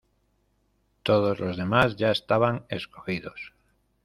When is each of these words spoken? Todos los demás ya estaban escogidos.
Todos 1.03 1.39
los 1.39 1.57
demás 1.57 1.95
ya 1.95 2.09
estaban 2.09 2.65
escogidos. 2.69 3.53